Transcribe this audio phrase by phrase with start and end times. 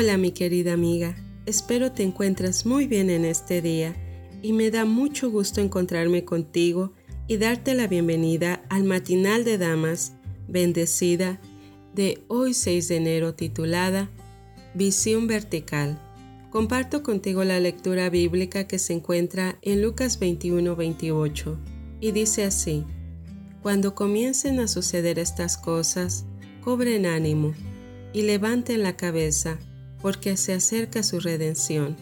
[0.00, 3.96] Hola mi querida amiga, espero te encuentres muy bien en este día
[4.42, 6.92] y me da mucho gusto encontrarme contigo
[7.26, 10.12] y darte la bienvenida al matinal de damas
[10.46, 11.40] bendecida
[11.96, 14.08] de hoy 6 de enero titulada
[14.72, 16.00] Visión Vertical.
[16.50, 21.58] Comparto contigo la lectura bíblica que se encuentra en Lucas 21-28
[22.00, 22.84] y dice así,
[23.62, 26.24] Cuando comiencen a suceder estas cosas,
[26.62, 27.52] cobren ánimo
[28.12, 29.58] y levanten la cabeza
[30.00, 31.96] porque se acerca su redención.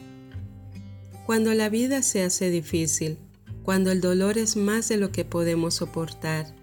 [1.27, 3.19] Cuando la vida se hace difícil,
[3.63, 6.55] cuando el dolor es más de lo que podemos soportar,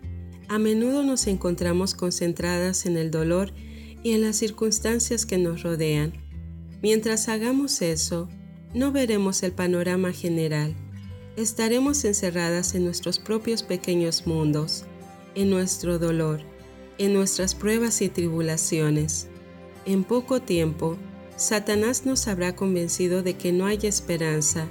[0.48, 3.52] a menudo nos encontramos concentradas en el dolor
[4.04, 6.14] y en las circunstancias que nos rodean.
[6.82, 8.30] Mientras hagamos eso,
[8.73, 10.76] no veremos el panorama general.
[11.36, 14.86] Estaremos encerradas en nuestros propios pequeños mundos,
[15.36, 16.42] en nuestro dolor,
[16.98, 19.28] en nuestras pruebas y tribulaciones.
[19.86, 20.97] En poco tiempo,
[21.36, 24.67] Satanás nos habrá convencido de que no hay esperanza,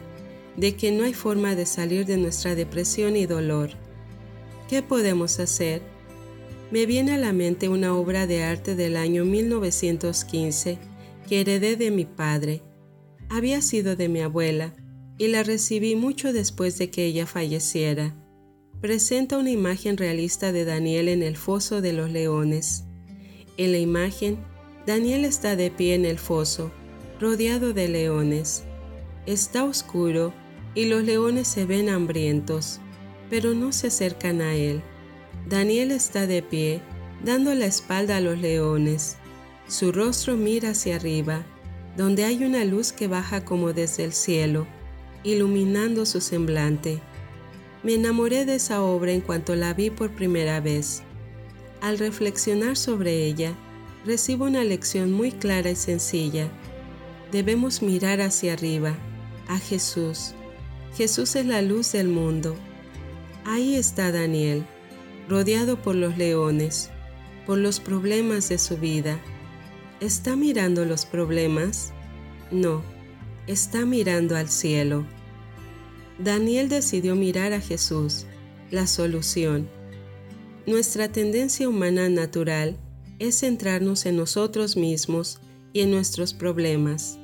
[0.56, 3.70] de que no hay forma de salir de nuestra depresión y dolor.
[4.68, 5.82] ¿Qué podemos hacer?
[6.70, 10.78] Me viene a la mente una obra de arte del año 1915
[11.28, 12.62] que heredé de mi padre.
[13.28, 14.74] Había sido de mi abuela
[15.18, 18.14] y la recibí mucho después de que ella falleciera.
[18.80, 22.84] Presenta una imagen realista de Daniel en el foso de los leones.
[23.56, 24.38] En la imagen,
[24.86, 26.72] Daniel está de pie en el foso,
[27.20, 28.64] rodeado de leones.
[29.26, 30.34] Está oscuro
[30.74, 32.80] y los leones se ven hambrientos,
[33.30, 34.82] pero no se acercan a él.
[35.48, 36.80] Daniel está de pie,
[37.24, 39.18] dando la espalda a los leones.
[39.68, 41.46] Su rostro mira hacia arriba,
[41.96, 44.66] donde hay una luz que baja como desde el cielo,
[45.22, 47.00] iluminando su semblante.
[47.84, 51.02] Me enamoré de esa obra en cuanto la vi por primera vez.
[51.80, 53.54] Al reflexionar sobre ella,
[54.04, 56.48] recibo una lección muy clara y sencilla.
[57.30, 58.94] Debemos mirar hacia arriba,
[59.48, 60.34] a Jesús.
[60.96, 62.56] Jesús es la luz del mundo.
[63.44, 64.64] Ahí está Daniel,
[65.28, 66.90] rodeado por los leones,
[67.46, 69.18] por los problemas de su vida.
[70.00, 71.92] ¿Está mirando los problemas?
[72.50, 72.82] No,
[73.46, 75.06] está mirando al cielo.
[76.18, 78.26] Daniel decidió mirar a Jesús,
[78.70, 79.68] la solución.
[80.66, 82.76] Nuestra tendencia humana natural
[83.22, 85.38] es centrarnos en nosotros mismos
[85.72, 87.18] y en nuestros problemas.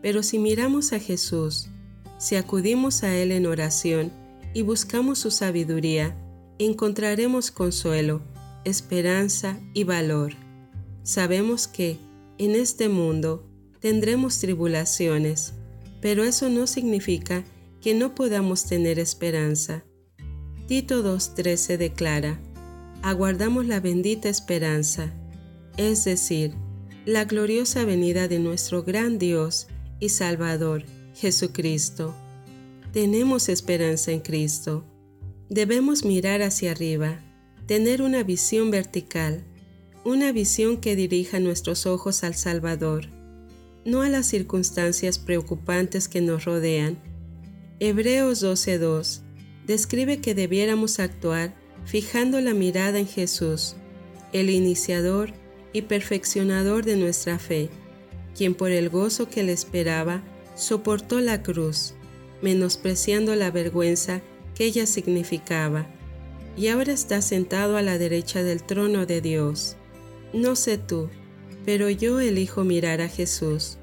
[0.00, 1.68] Pero si miramos a Jesús,
[2.18, 4.12] si acudimos a Él en oración
[4.54, 6.16] y buscamos su sabiduría,
[6.60, 8.22] encontraremos consuelo,
[8.64, 10.34] esperanza y valor.
[11.02, 11.98] Sabemos que
[12.38, 13.44] en este mundo
[13.80, 15.54] tendremos tribulaciones,
[16.00, 17.44] pero eso no significa
[17.80, 19.82] que no podamos tener esperanza.
[20.68, 22.38] Tito 2.13 declara,
[23.02, 25.12] aguardamos la bendita esperanza
[25.76, 26.54] es decir,
[27.06, 29.68] la gloriosa venida de nuestro gran Dios
[30.00, 32.14] y Salvador, Jesucristo.
[32.92, 34.84] Tenemos esperanza en Cristo.
[35.48, 37.20] Debemos mirar hacia arriba,
[37.66, 39.44] tener una visión vertical,
[40.04, 43.08] una visión que dirija nuestros ojos al Salvador,
[43.84, 46.98] no a las circunstancias preocupantes que nos rodean.
[47.80, 49.20] Hebreos 12.2
[49.66, 51.54] describe que debiéramos actuar
[51.84, 53.76] fijando la mirada en Jesús,
[54.32, 55.32] el iniciador
[55.72, 57.68] y perfeccionador de nuestra fe,
[58.36, 60.22] quien por el gozo que le esperaba
[60.54, 61.94] soportó la cruz,
[62.42, 64.20] menospreciando la vergüenza
[64.54, 65.86] que ella significaba,
[66.56, 69.76] y ahora está sentado a la derecha del trono de Dios.
[70.32, 71.08] No sé tú,
[71.64, 73.78] pero yo elijo mirar a Jesús.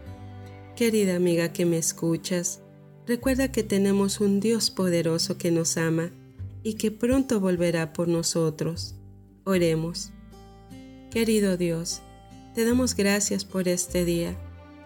[0.75, 2.61] Querida amiga que me escuchas,
[3.05, 6.11] recuerda que tenemos un Dios poderoso que nos ama
[6.61, 8.95] y que pronto volverá por nosotros.
[9.45, 10.11] Oremos.
[11.11, 12.01] Querido Dios,
[12.53, 14.35] te damos gracias por este día.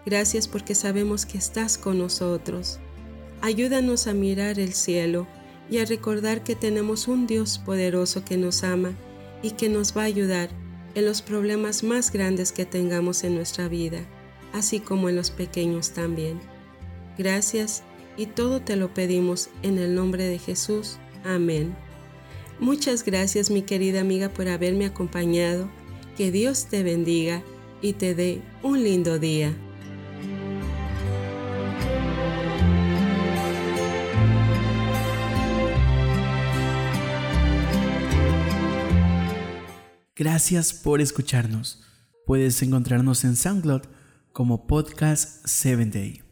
[0.06, 2.78] Gracias porque sabemos que estás con nosotros.
[3.40, 5.26] Ayúdanos a mirar el cielo
[5.68, 8.92] y a recordar que tenemos un Dios poderoso que nos ama
[9.42, 10.48] y que nos va a ayudar
[10.94, 14.06] en los problemas más grandes que tengamos en nuestra vida,
[14.52, 16.40] así como en los pequeños también.
[17.18, 17.82] Gracias
[18.16, 20.98] y todo te lo pedimos en el nombre de Jesús.
[21.24, 21.74] Amén.
[22.60, 25.68] Muchas gracias mi querida amiga por haberme acompañado
[26.16, 27.42] que Dios te bendiga
[27.80, 29.54] y te dé un lindo día.
[40.14, 41.82] Gracias por escucharnos.
[42.26, 43.82] Puedes encontrarnos en SoundCloud
[44.32, 46.31] como Podcast 7 Day.